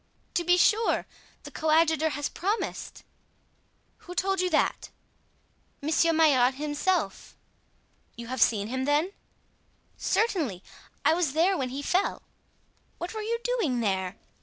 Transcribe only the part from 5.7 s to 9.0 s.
"Monsieur Maillard himself." "You have seen him,